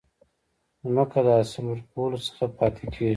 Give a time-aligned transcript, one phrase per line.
[0.81, 3.09] ځمکه د حاصل ورکولو څخه پاتي کیږي.